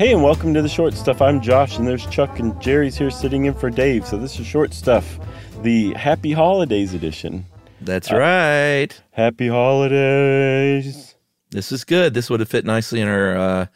Hey, 0.00 0.14
and 0.14 0.22
welcome 0.22 0.54
to 0.54 0.62
the 0.62 0.68
short 0.70 0.94
stuff. 0.94 1.20
I'm 1.20 1.42
Josh, 1.42 1.76
and 1.76 1.86
there's 1.86 2.06
Chuck 2.06 2.38
and 2.38 2.58
Jerry's 2.58 2.96
here 2.96 3.10
sitting 3.10 3.44
in 3.44 3.52
for 3.52 3.68
Dave. 3.68 4.06
So 4.06 4.16
this 4.16 4.40
is 4.40 4.46
short 4.46 4.72
stuff, 4.72 5.20
the 5.60 5.92
Happy 5.92 6.32
Holidays 6.32 6.94
edition. 6.94 7.44
That's 7.82 8.10
uh, 8.10 8.16
right. 8.16 8.88
Happy 9.10 9.48
Holidays. 9.48 11.16
This 11.50 11.70
is 11.70 11.84
good. 11.84 12.14
This 12.14 12.30
would 12.30 12.40
have 12.40 12.48
fit 12.48 12.64
nicely 12.64 13.02
in 13.02 13.08
our 13.08 13.36
uh, 13.36 13.66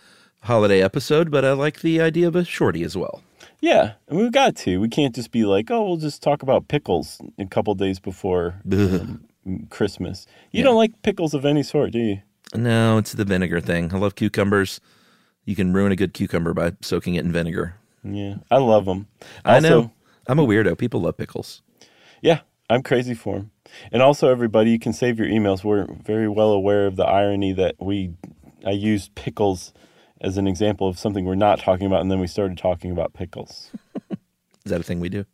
holiday 0.40 0.80
episode, 0.80 1.30
but 1.30 1.44
I 1.44 1.52
like 1.52 1.80
the 1.80 2.00
idea 2.00 2.26
of 2.26 2.36
a 2.36 2.44
shorty 2.46 2.84
as 2.84 2.96
well. 2.96 3.22
Yeah, 3.60 3.92
and 4.08 4.18
we've 4.18 4.32
got 4.32 4.56
to. 4.56 4.80
We 4.80 4.88
can't 4.88 5.14
just 5.14 5.30
be 5.30 5.44
like, 5.44 5.70
oh, 5.70 5.84
we'll 5.84 5.96
just 5.98 6.22
talk 6.22 6.42
about 6.42 6.68
pickles 6.68 7.20
a 7.38 7.44
couple 7.44 7.74
days 7.74 8.00
before 8.00 8.62
um, 8.72 9.26
Christmas. 9.68 10.26
You 10.52 10.60
yeah. 10.60 10.64
don't 10.64 10.76
like 10.76 11.02
pickles 11.02 11.34
of 11.34 11.44
any 11.44 11.62
sort, 11.62 11.90
do 11.90 11.98
you? 11.98 12.22
No, 12.54 12.96
it's 12.96 13.12
the 13.12 13.26
vinegar 13.26 13.60
thing. 13.60 13.92
I 13.92 13.98
love 13.98 14.14
cucumbers 14.14 14.80
you 15.44 15.56
can 15.56 15.72
ruin 15.72 15.92
a 15.92 15.96
good 15.96 16.14
cucumber 16.14 16.54
by 16.54 16.72
soaking 16.80 17.14
it 17.14 17.24
in 17.24 17.32
vinegar. 17.32 17.76
Yeah, 18.02 18.36
I 18.50 18.58
love 18.58 18.84
them. 18.84 19.08
Also, 19.44 19.56
I 19.56 19.60
know. 19.60 19.90
I'm 20.26 20.38
a 20.38 20.46
weirdo. 20.46 20.76
People 20.78 21.00
love 21.00 21.16
pickles. 21.16 21.62
Yeah, 22.20 22.40
I'm 22.70 22.82
crazy 22.82 23.14
for 23.14 23.36
them. 23.36 23.50
And 23.92 24.02
also, 24.02 24.30
everybody, 24.30 24.70
you 24.70 24.78
can 24.78 24.92
save 24.92 25.18
your 25.18 25.28
emails. 25.28 25.64
We're 25.64 25.86
very 25.86 26.28
well 26.28 26.50
aware 26.50 26.86
of 26.86 26.96
the 26.96 27.04
irony 27.04 27.52
that 27.52 27.76
we 27.78 28.14
I 28.64 28.70
used 28.70 29.14
pickles 29.14 29.72
as 30.20 30.38
an 30.38 30.46
example 30.46 30.88
of 30.88 30.98
something 30.98 31.24
we're 31.24 31.34
not 31.34 31.58
talking 31.58 31.86
about, 31.86 32.00
and 32.00 32.10
then 32.10 32.20
we 32.20 32.26
started 32.26 32.56
talking 32.56 32.90
about 32.90 33.12
pickles. 33.12 33.70
Is 34.64 34.70
that 34.70 34.80
a 34.80 34.84
thing 34.84 35.00
we 35.00 35.10
do? 35.10 35.26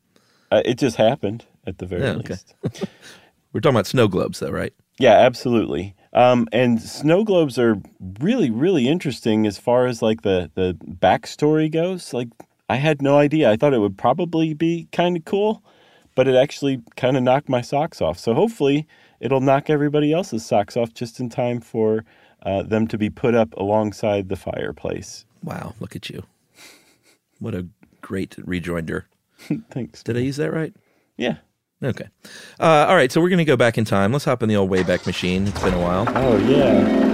Uh, 0.50 0.62
it 0.64 0.78
just 0.78 0.96
happened 0.96 1.44
at 1.66 1.78
the 1.78 1.86
very 1.86 2.02
yeah, 2.02 2.14
least. 2.14 2.54
Okay. 2.66 2.88
we're 3.52 3.60
talking 3.60 3.76
about 3.76 3.86
snow 3.86 4.08
globes, 4.08 4.40
though, 4.40 4.50
right? 4.50 4.72
Yeah, 4.98 5.12
absolutely. 5.12 5.94
Um, 6.12 6.48
and 6.52 6.80
snow 6.80 7.22
globes 7.24 7.58
are 7.58 7.80
really, 8.18 8.50
really 8.50 8.88
interesting 8.88 9.46
as 9.46 9.58
far 9.58 9.86
as 9.86 10.02
like 10.02 10.22
the 10.22 10.50
the 10.54 10.76
backstory 10.84 11.70
goes. 11.70 12.12
Like 12.12 12.28
I 12.68 12.76
had 12.76 13.00
no 13.00 13.16
idea. 13.18 13.50
I 13.50 13.56
thought 13.56 13.74
it 13.74 13.78
would 13.78 13.96
probably 13.96 14.54
be 14.54 14.88
kind 14.92 15.16
of 15.16 15.24
cool, 15.24 15.62
but 16.14 16.26
it 16.26 16.34
actually 16.34 16.82
kind 16.96 17.16
of 17.16 17.22
knocked 17.22 17.48
my 17.48 17.60
socks 17.60 18.00
off. 18.00 18.18
So 18.18 18.34
hopefully 18.34 18.86
it'll 19.20 19.40
knock 19.40 19.70
everybody 19.70 20.12
else's 20.12 20.44
socks 20.44 20.76
off 20.76 20.92
just 20.94 21.20
in 21.20 21.28
time 21.28 21.60
for 21.60 22.04
uh, 22.42 22.62
them 22.62 22.88
to 22.88 22.98
be 22.98 23.10
put 23.10 23.34
up 23.34 23.54
alongside 23.56 24.28
the 24.28 24.36
fireplace. 24.36 25.24
Wow, 25.44 25.74
look 25.78 25.94
at 25.94 26.10
you! 26.10 26.24
What 27.38 27.54
a 27.54 27.66
great 28.00 28.36
rejoinder. 28.44 29.06
Thanks. 29.70 30.02
Did 30.02 30.16
I 30.16 30.20
use 30.20 30.36
that 30.36 30.52
right? 30.52 30.74
Yeah. 31.16 31.36
Okay. 31.82 32.08
Uh, 32.58 32.86
all 32.88 32.94
right. 32.94 33.10
So 33.10 33.20
we're 33.20 33.30
going 33.30 33.38
to 33.38 33.44
go 33.44 33.56
back 33.56 33.78
in 33.78 33.84
time. 33.84 34.12
Let's 34.12 34.26
hop 34.26 34.42
in 34.42 34.48
the 34.48 34.56
old 34.56 34.70
Wayback 34.70 35.06
Machine. 35.06 35.46
It's 35.46 35.62
been 35.62 35.74
a 35.74 35.80
while. 35.80 36.04
Oh, 36.08 36.36
yeah. 36.36 37.08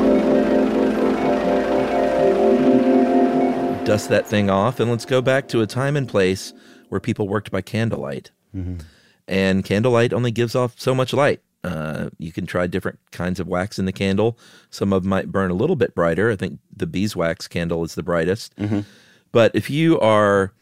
Dust 3.84 4.08
that 4.08 4.26
thing 4.26 4.50
off 4.50 4.80
and 4.80 4.90
let's 4.90 5.04
go 5.04 5.22
back 5.22 5.46
to 5.48 5.60
a 5.60 5.66
time 5.66 5.96
and 5.96 6.08
place 6.08 6.52
where 6.88 7.00
people 7.00 7.28
worked 7.28 7.52
by 7.52 7.60
candlelight. 7.60 8.32
Mm-hmm. 8.54 8.78
And 9.28 9.64
candlelight 9.64 10.12
only 10.12 10.32
gives 10.32 10.56
off 10.56 10.80
so 10.80 10.94
much 10.94 11.12
light. 11.12 11.40
Uh, 11.62 12.10
you 12.18 12.32
can 12.32 12.46
try 12.46 12.66
different 12.66 12.98
kinds 13.12 13.38
of 13.40 13.46
wax 13.46 13.78
in 13.78 13.86
the 13.86 13.92
candle. 13.92 14.38
Some 14.70 14.92
of 14.92 15.02
them 15.02 15.10
might 15.10 15.30
burn 15.32 15.50
a 15.50 15.54
little 15.54 15.76
bit 15.76 15.94
brighter. 15.94 16.30
I 16.30 16.36
think 16.36 16.58
the 16.74 16.86
beeswax 16.86 17.46
candle 17.48 17.84
is 17.84 17.94
the 17.94 18.02
brightest. 18.02 18.54
Mm-hmm. 18.56 18.80
But 19.32 19.54
if 19.54 19.70
you 19.70 19.98
are 20.00 20.52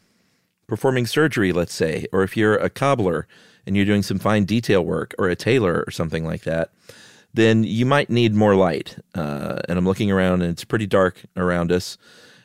performing 0.67 1.05
surgery, 1.05 1.51
let's 1.51 1.73
say, 1.73 2.07
or 2.11 2.23
if 2.23 2.35
you're 2.35 2.55
a 2.55 2.69
cobbler, 2.69 3.27
and 3.65 3.75
you're 3.75 3.85
doing 3.85 4.03
some 4.03 4.19
fine 4.19 4.45
detail 4.45 4.85
work 4.85 5.13
or 5.17 5.27
a 5.27 5.35
tailor 5.35 5.83
or 5.85 5.91
something 5.91 6.23
like 6.23 6.43
that, 6.43 6.71
then 7.33 7.63
you 7.63 7.85
might 7.85 8.09
need 8.09 8.33
more 8.33 8.55
light. 8.55 8.97
Uh, 9.13 9.59
and 9.67 9.77
I'm 9.77 9.85
looking 9.85 10.11
around 10.11 10.41
and 10.41 10.51
it's 10.51 10.63
pretty 10.63 10.87
dark 10.87 11.23
around 11.35 11.71
us. 11.71 11.97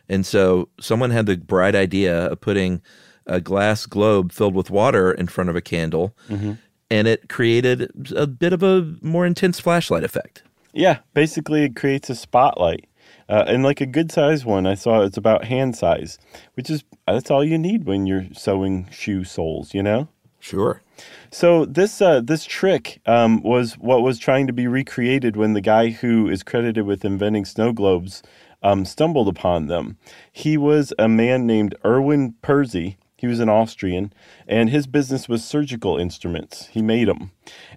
And 0.08 0.26
so 0.26 0.68
someone 0.80 1.10
had 1.10 1.26
the 1.26 1.36
bright 1.36 1.74
idea 1.74 2.26
of 2.26 2.40
putting 2.40 2.82
a 3.26 3.40
glass 3.40 3.86
globe 3.86 4.32
filled 4.32 4.54
with 4.54 4.70
water 4.70 5.12
in 5.12 5.28
front 5.28 5.50
of 5.50 5.56
a 5.56 5.60
candle. 5.60 6.16
Mm-hmm. 6.28 6.54
And 6.90 7.06
it 7.06 7.28
created 7.28 8.12
a 8.16 8.26
bit 8.26 8.52
of 8.52 8.64
a 8.64 8.96
more 9.00 9.24
intense 9.24 9.60
flashlight 9.60 10.02
effect. 10.02 10.42
Yeah, 10.72 10.98
basically, 11.14 11.62
it 11.64 11.76
creates 11.76 12.10
a 12.10 12.16
spotlight. 12.16 12.88
Uh, 13.28 13.44
and 13.46 13.62
like 13.62 13.80
a 13.80 13.86
good 13.86 14.10
size 14.10 14.44
one, 14.44 14.66
I 14.66 14.74
saw 14.74 15.02
it's 15.02 15.16
about 15.16 15.44
hand 15.44 15.76
size, 15.76 16.18
which 16.54 16.70
is 16.70 16.84
that's 17.06 17.30
all 17.30 17.44
you 17.44 17.58
need 17.58 17.84
when 17.84 18.06
you're 18.06 18.26
sewing 18.32 18.88
shoe 18.90 19.24
soles, 19.24 19.74
you 19.74 19.82
know? 19.82 20.08
Sure. 20.40 20.82
So 21.30 21.66
this 21.66 22.00
uh, 22.00 22.20
this 22.22 22.44
trick 22.44 23.00
um, 23.06 23.42
was 23.42 23.74
what 23.74 24.02
was 24.02 24.18
trying 24.18 24.46
to 24.46 24.52
be 24.52 24.66
recreated 24.66 25.36
when 25.36 25.52
the 25.52 25.60
guy 25.60 25.90
who 25.90 26.28
is 26.28 26.42
credited 26.42 26.86
with 26.86 27.04
inventing 27.04 27.44
snow 27.44 27.72
globes 27.72 28.22
um, 28.62 28.84
stumbled 28.84 29.28
upon 29.28 29.66
them. 29.66 29.98
He 30.32 30.56
was 30.56 30.92
a 30.98 31.08
man 31.08 31.46
named 31.46 31.74
Erwin 31.84 32.34
Perzy. 32.42 32.96
He 33.16 33.26
was 33.26 33.38
an 33.38 33.50
Austrian, 33.50 34.14
and 34.48 34.70
his 34.70 34.86
business 34.86 35.28
was 35.28 35.44
surgical 35.44 35.98
instruments. 35.98 36.68
He 36.68 36.80
made 36.80 37.06
them, 37.06 37.32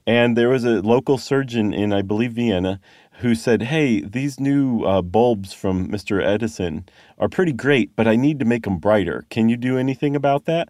and 0.07 0.38
there 0.38 0.47
was 0.47 0.63
a 0.63 0.81
local 0.81 1.17
surgeon 1.17 1.73
in, 1.73 1.91
I 1.91 2.01
believe, 2.01 2.31
Vienna, 2.31 2.79
who 3.19 3.35
said, 3.35 3.63
"Hey, 3.63 4.01
these 4.01 4.40
new 4.40 4.84
uh, 4.84 5.01
bulbs 5.01 5.53
from 5.53 5.88
Mr. 5.90 6.24
Edison 6.24 6.85
are 7.18 7.29
pretty 7.29 7.53
great, 7.53 7.96
but 7.96 8.07
I 8.07 8.16
need 8.16 8.40
to 8.40 8.46
make 8.46 8.63
them 8.63 8.78
brighter. 8.78 9.25
Can 9.29 9.50
you 9.50 9.57
do 9.57 9.78
anything 9.78 10.16
about 10.16 10.46
that?" 10.46 10.69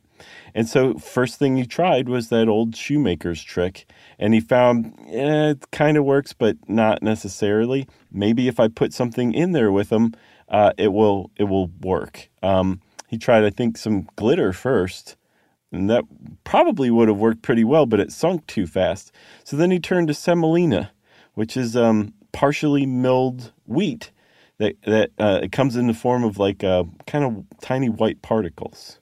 And 0.56 0.68
so, 0.68 0.96
first 0.96 1.38
thing 1.40 1.58
he 1.58 1.66
tried 1.66 2.08
was 2.08 2.30
that 2.30 2.48
old 2.48 2.76
shoemaker's 2.76 3.44
trick. 3.44 3.86
And 4.20 4.34
he 4.34 4.40
found 4.40 4.94
eh, 5.09 5.52
it 5.52 5.72
kind 5.72 5.98
of 5.98 6.06
works, 6.06 6.34
but 6.34 6.58
not 6.68 7.02
necessarily. 7.02 7.88
Maybe 8.12 8.48
if 8.48 8.60
I 8.60 8.68
put 8.68 8.94
something 8.94 9.34
in 9.34 9.52
there 9.52 9.72
with 9.72 9.90
them, 9.90 10.14
uh, 10.50 10.72
it 10.78 10.94
will 10.94 11.31
it 11.38 11.46
will 11.46 11.68
work. 11.81 12.30
Um, 12.42 12.81
he 13.08 13.18
tried, 13.18 13.44
I 13.44 13.50
think, 13.50 13.78
some 13.78 14.08
glitter 14.16 14.54
first, 14.54 15.16
and 15.72 15.90
that 15.90 16.04
probably 16.44 16.90
would 16.90 17.08
have 17.08 17.18
worked 17.18 17.42
pretty 17.42 17.64
well, 17.64 17.86
but 17.86 18.00
it 18.00 18.12
sunk 18.12 18.48
too 18.48 18.66
fast. 18.66 19.12
So 19.44 19.56
then 19.56 19.72
he 19.72 19.80
turned 19.80 20.08
to 20.08 20.14
semolina, 20.14 20.92
which 21.34 21.56
is 21.56 21.75
um, 21.75 22.14
partially 22.34 22.86
milled 22.86 23.54
wheat 23.66 24.12
that 24.58 24.76
that 24.84 25.12
uh, 25.18 25.40
it 25.44 25.52
comes 25.52 25.76
in 25.76 25.88
the 25.88 25.94
form 25.94 26.24
of 26.24 26.38
like 26.38 26.64
uh, 26.64 26.84
kind 27.08 27.24
of 27.24 27.46
tiny 27.62 27.90
white 27.90 28.22
particles. 28.22 29.00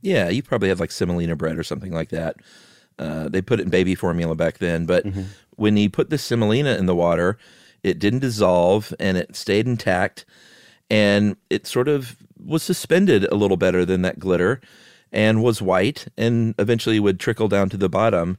Yeah, 0.00 0.28
you 0.28 0.42
probably 0.42 0.68
have 0.68 0.80
like 0.80 0.92
semolina 0.92 1.34
bread 1.34 1.58
or 1.58 1.64
something 1.64 1.92
like 1.92 2.10
that. 2.10 2.36
Uh, 2.98 3.28
they 3.28 3.42
put 3.42 3.60
it 3.60 3.64
in 3.64 3.70
baby 3.70 3.94
formula 3.94 4.34
back 4.34 4.58
then, 4.58 4.86
but 4.86 5.04
mm-hmm. 5.04 5.22
when 5.56 5.76
he 5.76 5.88
put 5.88 6.10
the 6.10 6.18
semolina 6.18 6.76
in 6.76 6.86
the 6.86 6.94
water, 6.94 7.38
it 7.82 7.98
didn't 7.98 8.20
dissolve 8.20 8.92
and 8.98 9.16
it 9.16 9.34
stayed 9.36 9.66
intact, 9.66 10.24
and 10.90 11.36
it 11.50 11.66
sort 11.66 11.88
of 11.88 12.16
was 12.44 12.62
suspended 12.62 13.24
a 13.24 13.34
little 13.34 13.56
better 13.56 13.84
than 13.84 14.02
that 14.02 14.18
glitter, 14.18 14.60
and 15.12 15.42
was 15.42 15.62
white, 15.62 16.06
and 16.16 16.54
eventually 16.58 17.00
would 17.00 17.20
trickle 17.20 17.48
down 17.48 17.68
to 17.68 17.76
the 17.76 17.88
bottom. 17.88 18.36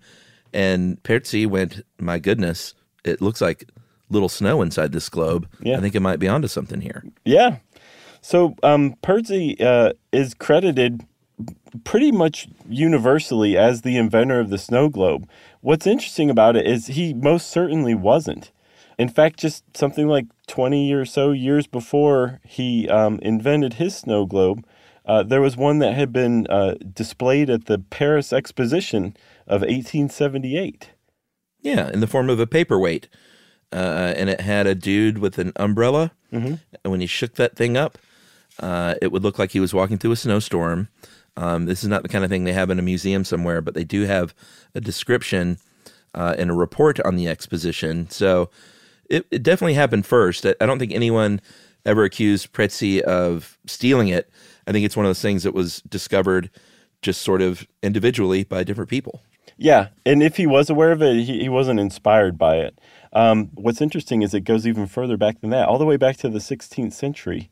And 0.51 1.01
Perzy 1.03 1.45
went, 1.45 1.84
"My 2.00 2.19
goodness, 2.19 2.73
it 3.03 3.22
looks 3.22 3.39
like 3.39 3.69
little 4.09 4.29
snow 4.29 4.61
inside 4.61 4.91
this 4.91 5.09
globe. 5.09 5.47
Yeah. 5.61 5.77
I 5.77 5.81
think 5.81 5.95
it 5.95 6.01
might 6.01 6.19
be 6.19 6.27
onto 6.27 6.47
something 6.47 6.81
here." 6.81 7.03
Yeah. 7.25 7.57
So 8.21 8.56
um, 8.63 8.95
uh, 9.07 9.94
is 10.11 10.33
credited 10.33 11.06
pretty 11.83 12.11
much 12.11 12.47
universally 12.67 13.57
as 13.57 13.81
the 13.81 13.97
inventor 13.97 14.39
of 14.39 14.50
the 14.50 14.57
snow 14.57 14.89
globe. 14.89 15.27
What's 15.61 15.88
interesting 15.88 16.29
about 16.29 16.56
it 16.56 16.67
is 16.67 16.88
he 16.88 17.13
most 17.13 17.50
certainly 17.50 17.95
wasn't. 17.95 18.51
In 18.97 19.07
fact, 19.07 19.39
just 19.39 19.63
something 19.77 20.07
like 20.07 20.25
20 20.47 20.91
or 20.94 21.05
so 21.05 21.31
years 21.31 21.67
before 21.67 22.41
he 22.45 22.89
um, 22.89 23.19
invented 23.21 23.75
his 23.75 23.95
snow 23.95 24.25
globe, 24.25 24.65
uh, 25.05 25.23
there 25.23 25.41
was 25.41 25.55
one 25.55 25.79
that 25.79 25.94
had 25.94 26.12
been 26.12 26.45
uh, 26.47 26.75
displayed 26.94 27.50
at 27.50 27.65
the 27.65 27.79
Paris 27.79 28.33
Exposition 28.33 29.15
of 29.47 29.62
1878. 29.62 30.89
Yeah, 31.62 31.89
in 31.89 32.00
the 32.00 32.07
form 32.07 32.29
of 32.29 32.39
a 32.39 32.47
paperweight. 32.47 33.07
Uh, 33.71 34.13
and 34.18 34.30
it 34.30 34.42
had 34.42 34.66
a 34.66 34.75
dude 34.75 35.19
with 35.19 35.38
an 35.38 35.54
umbrella. 35.56 36.12
Mm-hmm. 36.33 36.56
And 36.83 36.92
when 36.92 37.01
he 37.01 37.07
shook 37.07 37.36
that 37.36 37.56
thing 37.56 37.77
up, 37.77 37.98
uh, 38.60 38.95
it 39.01 39.12
would 39.12 39.24
look 39.24 39.39
like 39.39 39.51
he 39.51 39.60
was 39.60 39.74
walking 39.74 39.98
through 39.98 40.12
a 40.12 40.16
snowstorm. 40.16 40.89
Um, 41.38 41.66
this 41.66 41.83
is 41.83 41.89
not 41.89 42.04
the 42.04 42.10
kind 42.10 42.24
of 42.24 42.30
thing 42.30 42.44
they 42.44 42.54
have 42.54 42.69
in 42.69 42.80
a 42.80 42.83
museum 42.83 43.24
somewhere, 43.24 43.62
but 43.62 43.74
they 43.74 43.83
do 43.83 44.01
have 44.01 44.33
a 44.75 44.81
description 44.81 45.57
uh, 46.13 46.36
and 46.38 46.50
a 46.50 46.54
report 46.54 47.00
on 47.01 47.16
the 47.16 47.27
exposition. 47.27 48.10
So 48.10 48.50
it, 49.10 49.25
it 49.31 49.44
definitely 49.44 49.75
happened 49.75 50.06
first. 50.06 50.45
I 50.45 50.65
don't 50.65 50.80
think 50.80 50.92
anyone 50.92 51.39
ever 51.86 52.04
accused 52.04 52.51
Perzy 52.54 53.01
of 53.01 53.57
stealing 53.65 54.10
it. 54.10 54.30
I 54.68 54.72
think 54.72 54.86
it's 54.86 54.98
one 54.98 55.06
of 55.06 55.10
those 55.10 55.22
things 55.22 55.44
that 55.44 55.54
was 55.54 55.81
discovered 55.83 56.50
just 57.01 57.22
sort 57.22 57.42
of 57.42 57.65
individually 57.81 58.44
by 58.44 58.63
different 58.63 58.89
people. 58.89 59.22
Yeah, 59.57 59.89
and 60.06 60.22
if 60.22 60.38
he 60.38 60.48
was 60.48 60.69
aware 60.69 60.92
of 60.92 61.01
it, 61.01 61.24
he, 61.24 61.42
he 61.42 61.50
wasn't 61.50 61.80
inspired 61.80 62.38
by 62.38 62.57
it. 62.57 62.80
Um, 63.11 63.50
what's 63.53 63.81
interesting 63.81 64.21
is 64.21 64.33
it 64.33 64.41
goes 64.41 64.67
even 64.67 64.88
further 64.88 65.17
back 65.17 65.41
than 65.41 65.50
that, 65.50 65.67
all 65.67 65.77
the 65.77 65.85
way 65.85 65.97
back 65.97 66.17
to 66.17 66.29
the 66.29 66.39
16th 66.39 66.94
century. 66.94 67.50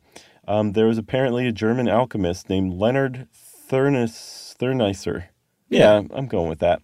Um, 0.48 0.74
there 0.74 0.86
was 0.88 0.98
apparently 0.98 1.48
a 1.48 1.52
German 1.52 1.90
alchemist 1.90 2.50
named 2.50 2.74
Leonard 2.74 3.28
Thurnis, 3.34 4.56
Thurneysser. 4.58 5.26
Yeah, 5.70 6.04
I'm 6.12 6.28
going 6.28 6.48
with 6.48 6.60
that. 6.60 6.82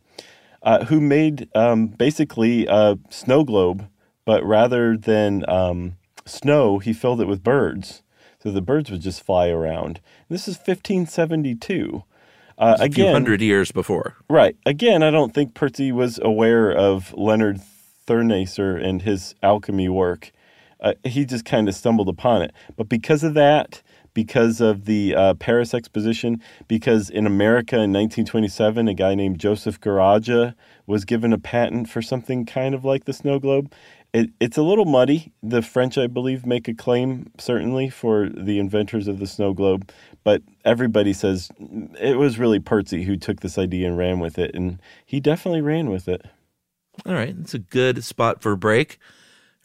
Uh, 0.62 0.86
who 0.86 1.00
made 1.00 1.50
um, 1.56 1.88
basically 1.88 2.66
a 2.68 2.98
snow 3.10 3.44
globe, 3.44 3.88
but 4.26 4.44
rather 4.44 4.98
than 4.98 5.48
um, 5.50 5.98
snow, 6.26 6.80
he 6.80 6.94
filled 6.94 7.22
it 7.22 7.28
with 7.28 7.44
birds. 7.44 8.02
So 8.42 8.52
the 8.52 8.62
birds 8.62 8.92
would 8.92 9.02
just 9.02 9.22
fly 9.22 9.48
around. 9.48 10.02
This 10.30 10.48
is 10.48 10.56
1572. 10.58 12.04
Uh, 12.58 12.78
a 12.80 12.90
few 12.90 13.08
hundred 13.08 13.42
years 13.42 13.72
before. 13.72 14.16
Right. 14.30 14.56
Again, 14.66 15.02
I 15.02 15.10
don't 15.12 15.34
think 15.34 15.54
Perzy 15.54 15.92
was 15.92 16.20
aware 16.22 16.72
of 16.72 17.14
Leonard 17.14 17.62
Thurneysser 18.08 18.84
and 18.84 19.02
his 19.02 19.36
alchemy 19.44 19.90
work. 19.90 20.32
Uh, 20.80 20.94
he 21.06 21.26
just 21.26 21.46
kind 21.46 21.70
of 21.70 21.76
stumbled 21.76 22.10
upon 22.10 22.42
it. 22.42 22.52
But 22.76 22.90
because 22.90 23.24
of 23.24 23.34
that, 23.36 23.82
because 24.14 24.62
of 24.62 24.86
the 24.86 25.16
uh, 25.16 25.34
Paris 25.36 25.74
Exposition, 25.74 26.42
because 26.68 27.10
in 27.10 27.26
America 27.26 27.76
in 27.76 27.94
1927, 27.94 28.88
a 28.88 28.94
guy 28.94 29.16
named 29.16 29.40
Joseph 29.40 29.80
Garaja 29.80 30.54
was 30.86 31.06
given 31.06 31.34
a 31.34 31.38
patent 31.38 31.90
for 31.90 32.02
something 32.02 32.46
kind 32.46 32.76
of 32.76 32.86
like 32.86 33.06
the 33.06 33.14
snow 33.14 33.40
globe. 33.40 33.72
It, 34.14 34.30
it's 34.40 34.58
a 34.58 34.62
little 34.62 34.86
muddy. 34.86 35.32
The 35.42 35.64
French, 35.64 35.98
I 35.98 36.06
believe, 36.06 36.46
make 36.46 36.68
a 36.68 36.74
claim, 36.76 37.32
certainly, 37.40 37.90
for 37.90 38.30
the 38.30 38.60
inventors 38.60 39.08
of 39.08 39.18
the 39.18 39.26
snow 39.26 39.54
globe. 39.54 39.90
But 40.24 40.44
everybody 40.64 41.14
says 41.14 41.50
it 42.00 42.18
was 42.18 42.38
really 42.38 42.60
Perzy 42.60 43.06
who 43.06 43.18
took 43.18 43.40
this 43.40 43.58
idea 43.58 43.88
and 43.88 43.98
ran 43.98 44.20
with 44.20 44.38
it. 44.38 44.54
And 44.54 44.80
he 45.04 45.20
definitely 45.20 45.62
ran 45.62 45.90
with 45.90 46.08
it. 46.08 46.24
All 47.06 47.14
right. 47.14 47.36
It's 47.40 47.54
a 47.54 47.60
good 47.60 48.04
spot 48.04 48.42
for 48.42 48.52
a 48.52 48.58
break. 48.58 49.00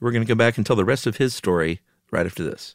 We're 0.00 0.12
going 0.12 0.24
to 0.24 0.28
go 0.28 0.34
back 0.34 0.56
and 0.56 0.66
tell 0.66 0.76
the 0.76 0.84
rest 0.84 1.06
of 1.06 1.16
his 1.16 1.34
story 1.34 1.80
right 2.10 2.26
after 2.26 2.44
this. 2.44 2.74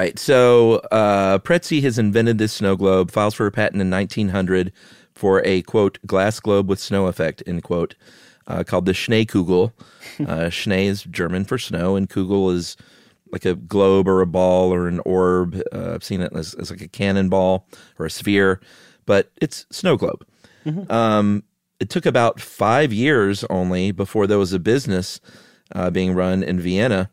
Right. 0.00 0.18
So 0.18 0.76
uh, 0.90 1.38
Perzy 1.38 1.82
has 1.82 1.98
invented 1.98 2.38
this 2.38 2.54
snow 2.54 2.74
globe, 2.74 3.10
files 3.10 3.34
for 3.34 3.46
a 3.46 3.52
patent 3.52 3.80
in 3.80 3.90
1900 3.90 4.72
for 5.14 5.40
a 5.44 5.62
quote 5.62 5.98
glass 6.06 6.40
globe 6.40 6.68
with 6.68 6.80
snow 6.80 7.06
effect 7.06 7.42
end 7.46 7.62
quote, 7.62 7.94
uh, 8.46 8.64
called 8.64 8.86
the 8.86 8.92
Schneekugel. 8.92 9.72
Uh, 10.26 10.50
Schnee 10.50 10.86
is 10.86 11.04
German 11.04 11.44
for 11.44 11.56
snow, 11.56 11.96
and 11.96 12.10
Kugel 12.10 12.52
is 12.52 12.76
like 13.32 13.46
a 13.46 13.54
globe 13.54 14.06
or 14.06 14.20
a 14.20 14.26
ball 14.26 14.74
or 14.74 14.86
an 14.86 15.00
orb. 15.06 15.62
Uh, 15.72 15.92
I've 15.94 16.04
seen 16.04 16.20
it 16.20 16.30
as, 16.34 16.52
as, 16.54 16.70
like 16.70 16.82
a 16.82 16.88
cannonball 16.88 17.66
or 17.98 18.04
a 18.04 18.10
sphere, 18.10 18.60
but 19.06 19.30
it's 19.40 19.64
snow 19.70 19.96
globe. 19.96 20.26
Mm-hmm. 20.66 20.92
Um, 20.92 21.42
it 21.78 21.88
took 21.88 22.04
about 22.04 22.38
five 22.38 22.92
years 22.92 23.44
only 23.48 23.92
before 23.92 24.26
there 24.26 24.38
was 24.38 24.52
a 24.52 24.58
business 24.58 25.20
uh, 25.74 25.90
being 25.90 26.12
run 26.12 26.42
in 26.42 26.60
Vienna 26.60 27.10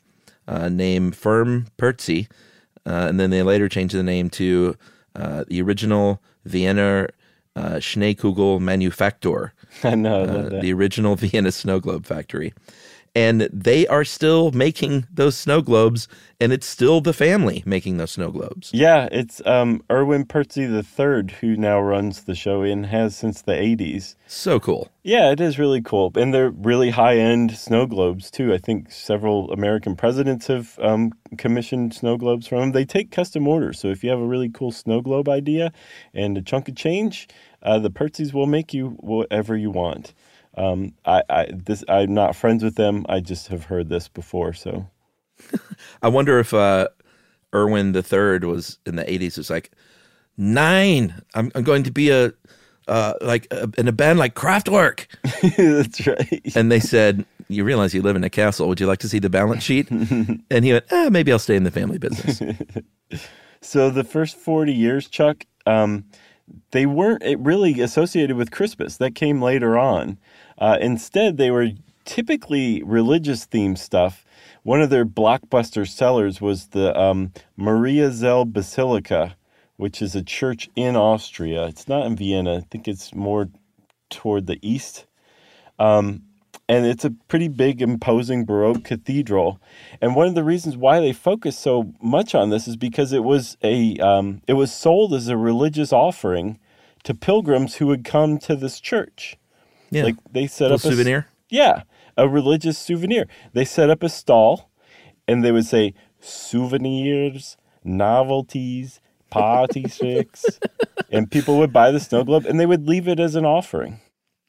uh, 0.48 0.68
named 0.68 1.16
Firm 1.16 1.68
Perzy 1.78 2.28
uh, 2.30 2.34
and 2.88 3.20
then 3.20 3.30
they 3.30 3.44
later 3.44 3.68
changed 3.70 3.96
the 3.96 4.04
name 4.04 4.30
to 4.32 4.76
uh, 5.16 5.44
the 5.48 5.62
original 5.62 6.22
Vienna 6.46 7.08
uh, 7.56 7.76
Schneekugel 7.76 8.60
Manufaktur. 8.60 9.52
I 9.84 9.96
know, 9.96 10.24
I 10.24 10.28
uh, 10.28 10.62
the 10.62 10.74
original 10.74 11.16
Vienna 11.18 11.52
snow 11.52 11.80
globe 11.80 12.06
factory 12.06 12.54
and 13.18 13.50
they 13.52 13.88
are 13.88 14.06
still 14.06 14.52
making 14.52 15.08
those 15.12 15.36
snow 15.36 15.60
globes 15.60 16.08
and 16.40 16.54
it's 16.54 16.68
still 16.68 17.02
the 17.02 17.14
family 17.14 17.64
making 17.66 17.98
those 17.98 18.12
snow 18.12 18.30
globes. 18.30 18.70
Yeah 18.72 19.10
it's 19.12 19.42
um 19.48 19.82
erwin 19.90 20.24
Perzy 20.24 20.66
III 20.70 21.36
who 21.42 21.58
now 21.58 21.82
runs 21.82 22.26
the 22.26 22.36
show 22.36 22.62
and 22.62 22.86
has 22.86 23.16
since 23.16 23.42
the 23.42 23.54
80s 23.54 24.14
so 24.28 24.60
cool. 24.60 24.90
Yeah 25.02 25.32
it 25.32 25.42
is 25.42 25.58
really 25.58 25.82
cool 25.82 26.12
and 26.16 26.32
they're 26.32 26.52
really 26.52 26.92
high-end 26.92 27.58
snow 27.58 27.88
globes 27.88 28.30
too. 28.30 28.54
I 28.54 28.60
think 28.60 28.92
several 28.92 29.52
american 29.52 29.96
presidents 29.96 30.46
have 30.46 30.78
um, 30.80 31.12
commissioned 31.40 31.96
snow 31.96 32.18
globes 32.18 32.46
from 32.46 32.60
them 32.60 32.72
they 32.72 32.86
take 32.86 33.10
custom 33.10 33.48
orders 33.48 33.80
so 33.80 33.88
if 33.88 34.04
you 34.04 34.12
have 34.12 34.20
a 34.20 34.28
really 34.28 34.50
cool 34.50 34.72
snow 34.72 35.02
globe 35.02 35.28
idea 35.28 35.72
and 36.14 36.38
a 36.38 36.42
chunk 36.44 36.70
of 36.70 36.76
change 36.76 37.28
uh, 37.64 37.80
the 37.80 37.90
Perzys 37.90 38.32
will 38.32 38.46
make 38.46 38.76
you 38.76 38.90
whatever 39.00 39.58
you 39.58 39.72
want 39.72 40.14
um, 40.58 40.94
I, 41.06 41.24
I 41.30 41.48
this 41.54 41.84
I'm 41.88 42.14
not 42.14 42.36
friends 42.36 42.64
with 42.64 42.76
them. 42.76 43.06
I 43.08 43.20
just 43.20 43.48
have 43.48 43.66
heard 43.66 43.90
this 43.90 44.08
before. 44.08 44.54
So 44.54 44.88
I 46.02 46.10
wonder 46.10 46.40
if 46.40 46.54
uh, 46.54 46.90
Erwin 47.54 47.94
the 47.94 48.04
Third 48.04 48.44
was 48.44 48.80
in 48.86 48.96
the 48.96 49.04
80s. 49.04 49.38
was 49.38 49.50
like, 49.50 49.72
nine. 50.38 51.22
I'm, 51.34 51.52
I'm 51.56 51.64
going 51.64 51.84
to 51.84 51.92
be 51.92 52.10
a, 52.10 52.34
uh, 52.88 53.14
like 53.22 53.48
uh, 53.52 53.68
in 53.78 53.88
a 53.88 53.92
band 53.92 54.20
like 54.20 54.36
Kraftwerk. 54.36 55.08
That's 55.58 56.08
right. 56.08 56.56
And 56.56 56.72
they 56.72 56.80
said, 56.80 57.26
you 57.50 57.64
realize 57.64 57.94
you 57.94 58.02
live 58.02 58.16
in 58.16 58.24
a 58.24 58.30
castle. 58.30 58.68
Would 58.68 58.80
you 58.80 58.88
like 58.88 59.00
to 59.00 59.10
see 59.10 59.20
the 59.20 59.30
balance 59.30 59.64
sheet? 59.64 59.90
and 59.92 60.44
he 60.50 60.74
went, 60.74 60.92
eh, 60.92 61.10
maybe 61.10 61.32
I'll 61.32 61.40
stay 61.40 61.56
in 61.56 61.64
the 61.64 61.72
family 61.72 61.98
business. 61.98 62.42
So 63.62 63.90
the 63.90 64.04
first 64.04 64.38
40 64.38 64.74
years, 64.74 65.08
Chuck, 65.08 65.46
um, 65.66 66.06
they 66.72 66.86
weren't 66.86 67.24
really 67.40 67.82
associated 67.82 68.38
with 68.38 68.52
Christmas. 68.52 68.98
That 68.98 69.16
came 69.16 69.42
later 69.42 69.78
on. 69.78 70.18
Uh, 70.58 70.78
instead, 70.82 71.38
they 71.38 71.52
were 71.52 71.70
typically 72.06 72.82
religious 72.84 73.46
themed 73.46 73.78
stuff. 73.78 74.26
One 74.64 74.82
of 74.82 74.90
their 74.90 75.06
blockbuster 75.06 75.88
sellers 75.88 76.42
was 76.42 76.68
the 76.68 76.98
um, 77.00 77.32
Mariazell 77.58 78.52
Basilica, 78.52 79.36
which 79.76 80.02
is 80.02 80.16
a 80.16 80.24
church 80.24 80.70
in 80.76 80.96
Austria. 80.96 81.68
It's 81.68 81.88
not 81.88 82.06
in 82.06 82.16
Vienna. 82.16 82.58
I 82.58 82.62
think 82.62 82.88
it's 82.88 83.14
more 83.14 83.50
toward 84.10 84.48
the 84.48 84.60
east. 84.62 85.06
Um, 85.80 86.24
and 86.70 86.86
it's 86.86 87.06
a 87.06 87.12
pretty 87.12 87.48
big, 87.48 87.82
imposing 87.82 88.44
Baroque 88.44 88.84
cathedral. 88.84 89.62
And 90.02 90.16
one 90.16 90.28
of 90.28 90.36
the 90.36 90.44
reasons 90.44 90.76
why 90.76 91.00
they 91.00 91.14
focus 91.14 91.58
so 91.58 91.94
much 92.02 92.36
on 92.36 92.50
this 92.50 92.68
is 92.68 92.76
because 92.76 93.14
it 93.14 93.24
was 93.24 93.58
a 93.64 93.98
um, 94.00 94.42
it 94.48 94.54
was 94.54 94.72
sold 94.72 95.14
as 95.14 95.30
a 95.30 95.38
religious 95.38 95.94
offering 95.94 96.60
to 97.04 97.14
pilgrims 97.14 97.76
who 97.76 97.88
would 97.88 98.04
come 98.04 98.38
to 98.40 98.56
this 98.56 98.82
church. 98.82 99.38
Yeah. 99.90 100.04
Like 100.04 100.16
they 100.32 100.48
set 100.48 100.72
up 100.72 100.78
a 100.78 100.82
souvenir. 100.82 101.28
yeah, 101.50 101.84
a 102.18 102.28
religious 102.28 102.78
souvenir. 102.78 103.28
They 103.54 103.66
set 103.66 103.90
up 103.90 104.04
a 104.04 104.10
stall, 104.10 104.70
and 105.28 105.44
they 105.44 105.52
would 105.52 105.66
say 105.66 105.94
souvenirs, 106.20 107.58
novelties, 107.84 109.00
party 109.30 109.84
tricks, 109.90 110.60
and 111.12 111.30
people 111.30 111.58
would 111.58 111.74
buy 111.74 111.92
the 111.92 112.00
snow 112.00 112.24
globe 112.24 112.46
and 112.46 112.60
they 112.60 112.66
would 112.66 112.88
leave 112.88 113.08
it 113.08 113.20
as 113.20 113.36
an 113.36 113.46
offering. 113.46 114.00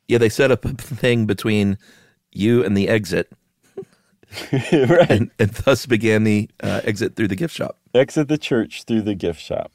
Yeah, 0.08 0.18
they 0.18 0.28
set 0.28 0.50
up 0.50 0.64
a 0.64 0.68
thing 0.74 1.26
between 1.26 1.78
you 2.32 2.64
and 2.64 2.76
the 2.76 2.88
exit, 2.88 3.30
right. 4.52 5.10
and, 5.10 5.30
and 5.38 5.50
thus 5.50 5.86
began 5.86 6.24
the 6.24 6.48
uh, 6.62 6.80
exit 6.84 7.16
through 7.16 7.28
the 7.28 7.36
gift 7.36 7.54
shop. 7.54 7.78
Exit 7.94 8.28
the 8.28 8.38
church 8.38 8.84
through 8.84 9.02
the 9.02 9.14
gift 9.14 9.40
shop. 9.40 9.72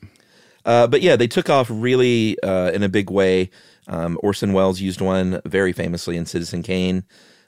Uh, 0.65 0.87
but 0.87 1.01
yeah, 1.01 1.15
they 1.15 1.27
took 1.27 1.49
off 1.49 1.67
really 1.69 2.37
uh, 2.41 2.71
in 2.71 2.83
a 2.83 2.89
big 2.89 3.09
way. 3.09 3.49
Um, 3.87 4.17
Orson 4.23 4.53
Welles 4.53 4.81
used 4.81 5.01
one 5.01 5.41
very 5.45 5.73
famously 5.73 6.17
in 6.17 6.25
Citizen 6.25 6.63
Kane 6.63 7.03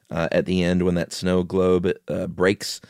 uh, 0.09 0.27
at 0.31 0.45
the 0.45 0.63
end 0.63 0.83
when 0.83 0.95
that 0.95 1.13
snow 1.13 1.43
globe 1.43 1.91
uh, 2.07 2.27
breaks. 2.27 2.81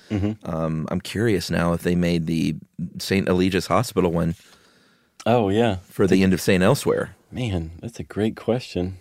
Um, 0.43 0.87
I'm 0.91 1.01
curious 1.01 1.49
now 1.49 1.73
if 1.73 1.83
they 1.83 1.95
made 1.95 2.25
the 2.25 2.55
St. 2.99 3.27
Eligius 3.27 3.67
Hospital 3.67 4.11
one 4.11 4.35
Oh 5.25 5.49
yeah, 5.49 5.77
for 5.89 6.05
the 6.05 6.21
end 6.21 6.33
of 6.33 6.41
St. 6.41 6.61
Elsewhere. 6.63 7.15
man, 7.31 7.71
that's 7.81 7.99
a 7.99 8.03
great 8.03 8.35
question. 8.35 8.97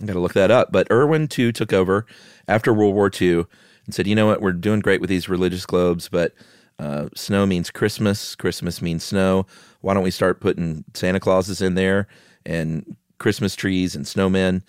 I 0.00 0.06
got 0.06 0.12
to 0.12 0.20
look 0.20 0.34
that 0.34 0.50
up. 0.50 0.70
But 0.70 0.86
Erwin 0.90 1.26
too 1.26 1.50
took 1.52 1.72
over 1.72 2.06
after 2.46 2.72
World 2.72 2.94
War 2.94 3.10
II 3.20 3.46
and 3.86 3.94
said, 3.94 4.06
"You 4.06 4.14
know 4.14 4.26
what? 4.26 4.40
We're 4.40 4.52
doing 4.52 4.80
great 4.80 5.00
with 5.00 5.10
these 5.10 5.28
religious 5.28 5.66
globes, 5.66 6.08
but 6.08 6.34
uh, 6.78 7.08
snow 7.16 7.46
means 7.46 7.70
Christmas. 7.70 8.34
Christmas 8.36 8.80
means 8.80 9.02
snow. 9.02 9.46
Why 9.80 9.94
don't 9.94 10.04
we 10.04 10.10
start 10.10 10.40
putting 10.40 10.84
Santa 10.94 11.18
Clauses 11.18 11.60
in 11.62 11.74
there 11.74 12.06
and 12.44 12.96
Christmas 13.18 13.54
trees 13.54 13.94
and 13.96 14.04
snowmen?" 14.04 14.62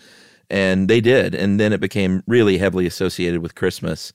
And 0.50 0.88
they 0.88 1.02
did, 1.02 1.36
and 1.36 1.60
then 1.60 1.74
it 1.74 1.82
became 1.82 2.24
really 2.26 2.58
heavily 2.58 2.86
associated 2.86 3.42
with 3.42 3.56
Christmas. 3.56 4.14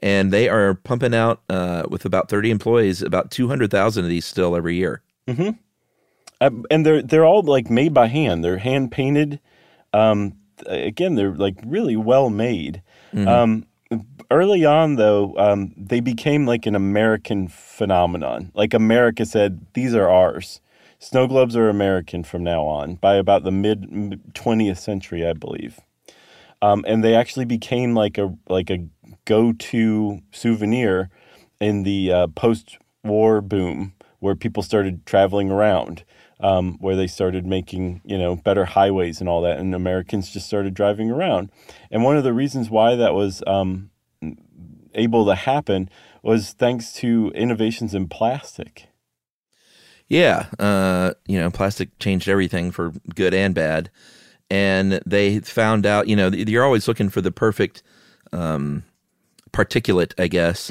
And 0.00 0.32
they 0.32 0.48
are 0.48 0.74
pumping 0.74 1.14
out 1.14 1.42
uh, 1.50 1.82
with 1.90 2.04
about 2.04 2.28
30 2.28 2.50
employees, 2.50 3.02
about 3.02 3.30
200,000 3.30 4.04
of 4.04 4.08
these 4.08 4.24
still 4.24 4.54
every 4.56 4.76
year. 4.76 5.02
Mm 5.26 5.58
Uh, 6.40 6.50
and 6.70 6.86
they're 6.86 7.02
they're 7.02 7.24
all 7.24 7.42
like 7.42 7.68
made 7.68 7.92
by 7.92 8.06
hand. 8.06 8.44
They're 8.44 8.58
hand 8.58 8.92
painted. 8.92 9.40
Um, 9.92 10.34
again, 10.66 11.16
they're 11.16 11.34
like 11.34 11.56
really 11.66 11.96
well 11.96 12.30
made. 12.30 12.82
Um, 13.28 13.66
early 14.30 14.64
on, 14.64 14.96
though, 14.96 15.34
um, 15.36 15.74
they 15.76 16.00
became 16.00 16.46
like 16.46 16.66
an 16.66 16.76
American 16.76 17.48
phenomenon. 17.48 18.52
Like 18.54 18.72
America 18.72 19.26
said, 19.26 19.66
"These 19.74 19.94
are 19.94 20.08
ours." 20.08 20.60
Snow 20.98 21.26
globes 21.26 21.56
are 21.56 21.68
American 21.68 22.24
from 22.24 22.42
now 22.42 22.64
on. 22.64 22.96
By 22.96 23.14
about 23.14 23.44
the 23.44 23.52
mid 23.52 24.34
twentieth 24.34 24.78
century, 24.78 25.26
I 25.26 25.32
believe, 25.32 25.80
um, 26.60 26.84
and 26.88 27.04
they 27.04 27.14
actually 27.14 27.44
became 27.44 27.94
like 27.94 28.18
a 28.18 28.34
like 28.48 28.70
a 28.70 28.86
go 29.24 29.52
to 29.52 30.20
souvenir 30.32 31.10
in 31.60 31.84
the 31.84 32.12
uh, 32.12 32.26
post 32.28 32.78
war 33.04 33.40
boom, 33.40 33.94
where 34.18 34.34
people 34.34 34.62
started 34.62 35.06
traveling 35.06 35.50
around 35.50 36.04
um, 36.40 36.78
where 36.80 36.96
they 36.96 37.06
started 37.06 37.46
making 37.46 38.00
you 38.04 38.18
know 38.18 38.36
better 38.36 38.64
highways 38.64 39.20
and 39.20 39.28
all 39.28 39.42
that, 39.42 39.58
and 39.58 39.74
Americans 39.74 40.30
just 40.30 40.46
started 40.46 40.74
driving 40.74 41.10
around. 41.10 41.50
And 41.90 42.04
one 42.04 42.16
of 42.16 42.24
the 42.24 42.32
reasons 42.32 42.70
why 42.70 42.96
that 42.96 43.14
was 43.14 43.42
um, 43.46 43.90
able 44.94 45.26
to 45.26 45.34
happen 45.34 45.88
was 46.22 46.52
thanks 46.52 46.92
to 46.94 47.30
innovations 47.34 47.94
in 47.94 48.08
plastic. 48.08 48.87
Yeah, 50.08 50.46
uh, 50.58 51.12
you 51.26 51.38
know, 51.38 51.50
plastic 51.50 51.98
changed 51.98 52.28
everything 52.28 52.70
for 52.70 52.92
good 53.14 53.34
and 53.34 53.54
bad, 53.54 53.90
and 54.50 55.00
they 55.04 55.40
found 55.40 55.84
out. 55.84 56.08
You 56.08 56.16
know, 56.16 56.28
you're 56.28 56.64
always 56.64 56.88
looking 56.88 57.10
for 57.10 57.20
the 57.20 57.30
perfect 57.30 57.82
um, 58.32 58.84
particulate, 59.52 60.14
I 60.18 60.28
guess, 60.28 60.70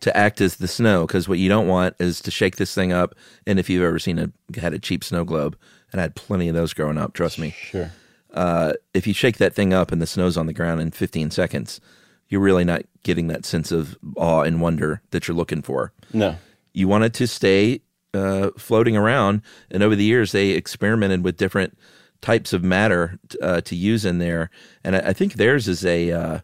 to 0.00 0.16
act 0.16 0.40
as 0.40 0.56
the 0.56 0.68
snow. 0.68 1.06
Because 1.06 1.28
what 1.28 1.38
you 1.38 1.48
don't 1.48 1.68
want 1.68 1.94
is 1.98 2.20
to 2.22 2.30
shake 2.30 2.56
this 2.56 2.74
thing 2.74 2.92
up. 2.92 3.14
And 3.46 3.58
if 3.58 3.68
you've 3.68 3.82
ever 3.82 3.98
seen 3.98 4.18
a 4.18 4.58
had 4.60 4.72
a 4.72 4.78
cheap 4.78 5.04
snow 5.04 5.24
globe, 5.24 5.58
and 5.92 6.00
I 6.00 6.04
had 6.04 6.14
plenty 6.14 6.48
of 6.48 6.54
those 6.54 6.72
growing 6.72 6.96
up, 6.98 7.12
trust 7.12 7.38
me. 7.38 7.50
Sure. 7.50 7.90
Uh, 8.32 8.72
if 8.94 9.06
you 9.06 9.12
shake 9.12 9.38
that 9.38 9.54
thing 9.54 9.74
up 9.74 9.90
and 9.90 10.00
the 10.00 10.06
snow's 10.06 10.36
on 10.36 10.46
the 10.46 10.52
ground 10.52 10.80
in 10.80 10.90
15 10.92 11.32
seconds, 11.32 11.80
you're 12.28 12.40
really 12.40 12.64
not 12.64 12.82
getting 13.02 13.26
that 13.26 13.44
sense 13.44 13.72
of 13.72 13.98
awe 14.16 14.42
and 14.42 14.60
wonder 14.60 15.02
that 15.10 15.26
you're 15.26 15.36
looking 15.36 15.62
for 15.62 15.92
No. 16.12 16.36
you 16.72 16.86
want 16.86 17.02
it 17.02 17.12
to 17.14 17.26
stay 17.26 17.80
uh, 18.14 18.50
floating 18.56 18.96
around. 18.96 19.42
And 19.70 19.82
over 19.82 19.96
the 19.96 20.04
years, 20.04 20.32
they 20.32 20.50
experimented 20.50 21.24
with 21.24 21.36
different 21.36 21.76
types 22.20 22.52
of 22.52 22.62
matter 22.62 23.18
uh, 23.40 23.60
to 23.62 23.76
use 23.76 24.04
in 24.04 24.18
there. 24.18 24.50
And 24.84 24.96
I, 24.96 24.98
I 25.00 25.12
think 25.12 25.34
theirs 25.34 25.68
is 25.68 25.84
a 25.84 26.12
uh, 26.12 26.40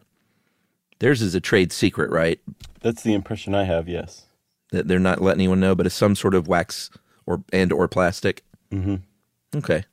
theirs 0.99 1.21
is 1.21 1.35
a 1.35 1.41
trade 1.41 1.71
secret, 1.71 2.09
right? 2.11 2.39
That's 2.81 3.03
the 3.03 3.13
impression 3.13 3.55
I 3.55 3.63
have. 3.63 3.87
Yes. 3.87 4.25
That 4.71 4.87
they're 4.87 4.99
not 4.99 5.21
letting 5.21 5.41
anyone 5.41 5.59
know, 5.59 5.75
but 5.75 5.85
it's 5.85 5.95
some 5.95 6.15
sort 6.15 6.35
of 6.35 6.47
wax 6.47 6.89
or 7.25 7.43
and 7.53 7.71
or 7.71 7.87
plastic. 7.87 8.43
Mm-hmm. 8.71 8.95
Okay. 9.57 9.83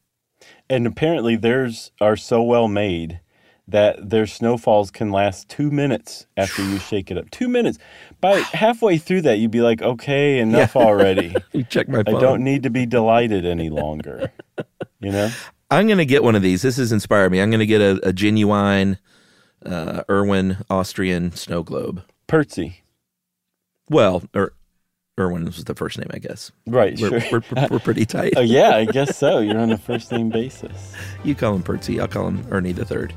And 0.69 0.87
apparently, 0.87 1.37
theirs 1.37 1.91
are 2.01 2.17
so 2.17 2.43
well 2.43 2.69
made 2.69 3.21
that 3.67 4.11
their 4.11 4.27
snowfalls 4.27 4.91
can 4.91 5.11
last 5.11 5.49
two 5.49 5.71
minutes 5.71 6.27
after 6.37 6.63
you 6.63 6.79
shake 6.91 7.11
it 7.11 7.19
up. 7.19 7.31
Two 7.31 7.49
minutes. 7.49 7.79
By 8.21 8.39
halfway 8.41 8.99
through 8.99 9.23
that, 9.23 9.39
you'd 9.39 9.51
be 9.51 9.63
like, 9.63 9.83
okay, 9.83 10.39
enough 10.39 10.77
already. 10.77 11.35
You 11.53 11.63
check 11.63 11.89
my 11.89 12.03
phone. 12.03 12.17
I 12.17 12.21
don't 12.21 12.43
need 12.43 12.65
to 12.65 12.71
be 12.71 12.85
delighted 12.85 13.47
any 13.47 13.71
longer. 13.71 14.33
You 15.01 15.13
know? 15.13 15.31
I'm 15.71 15.87
gonna 15.87 16.05
get 16.05 16.25
one 16.25 16.35
of 16.35 16.43
these. 16.43 16.63
This 16.63 16.77
has 16.79 16.91
inspired 16.91 17.31
me. 17.31 17.41
I'm 17.41 17.51
gonna 17.51 17.65
get 17.65 17.81
a, 17.81 18.09
a 18.09 18.13
genuine 18.13 18.99
uh, 19.65 20.03
Erwin 20.11 20.59
Austrian 20.69 21.33
snow 21.33 21.63
globe. 21.63 22.03
Perzy. 22.29 22.77
Well, 23.89 24.25
or 24.35 24.53
Erwin 25.19 25.45
was 25.45 25.63
the 25.65 25.75
first 25.75 25.99
name, 25.99 26.09
I 26.13 26.19
guess. 26.19 26.51
Right, 26.67 26.99
We're, 26.99 27.21
sure. 27.21 27.43
we're, 27.53 27.69
we're 27.71 27.79
pretty 27.79 28.05
tight. 28.07 28.35
Oh, 28.37 28.41
yeah, 28.41 28.77
I 28.77 28.85
guess 28.85 29.17
so. 29.17 29.39
You're 29.39 29.59
on 29.59 29.71
a 29.71 29.79
first 29.79 30.11
name 30.11 30.29
basis. 30.29 30.93
You 31.23 31.35
call 31.35 31.55
him 31.55 31.63
Perzy. 31.63 32.01
I'll 32.01 32.09
call 32.09 32.27
him 32.29 32.45
Ernie 32.51 32.73
the 32.73 32.85
Third. 32.85 33.15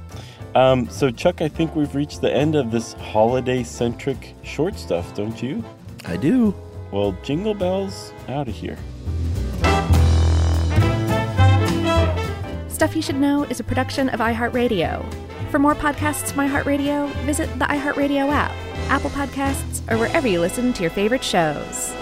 Um, 0.55 0.89
so, 0.89 1.11
Chuck, 1.11 1.41
I 1.41 1.47
think 1.47 1.75
we've 1.75 1.93
reached 1.93 2.21
the 2.21 2.33
end 2.33 2.55
of 2.55 2.71
this 2.71 2.93
holiday 2.93 3.63
centric 3.63 4.33
short 4.43 4.77
stuff, 4.77 5.13
don't 5.15 5.41
you? 5.41 5.63
I 6.05 6.17
do. 6.17 6.55
Well, 6.91 7.15
jingle 7.23 7.53
bells 7.53 8.13
out 8.27 8.47
of 8.47 8.55
here. 8.55 8.77
Stuff 12.69 12.95
You 12.95 13.01
Should 13.01 13.17
Know 13.17 13.43
is 13.45 13.59
a 13.59 13.63
production 13.63 14.09
of 14.09 14.19
iHeartRadio. 14.19 15.03
For 15.51 15.59
more 15.59 15.75
podcasts 15.75 16.31
from 16.31 16.47
iHeartRadio, 16.47 17.11
visit 17.25 17.47
the 17.57 17.65
iHeartRadio 17.65 18.29
app, 18.29 18.51
Apple 18.89 19.09
Podcasts, 19.09 19.81
or 19.91 19.97
wherever 19.97 20.27
you 20.27 20.39
listen 20.39 20.73
to 20.73 20.81
your 20.81 20.91
favorite 20.91 21.23
shows. 21.23 21.93